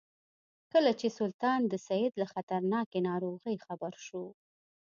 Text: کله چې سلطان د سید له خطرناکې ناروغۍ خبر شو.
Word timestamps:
کله 0.71 0.91
چې 0.99 1.07
سلطان 1.19 1.59
د 1.67 1.73
سید 1.87 2.13
له 2.21 2.25
خطرناکې 2.33 2.99
ناروغۍ 3.09 3.55
خبر 3.67 3.93
شو. 4.05 4.23